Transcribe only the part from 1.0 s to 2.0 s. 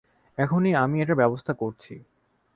এটার ব্যবস্থা করছি।